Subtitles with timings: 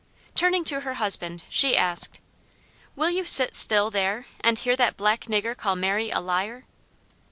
[0.33, 2.19] Turning to her husband, she asked,
[2.95, 6.65] "Will you sit still, there, and hear that black nigger call Mary a liar?"